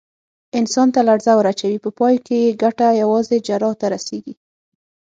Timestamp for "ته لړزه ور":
0.95-1.47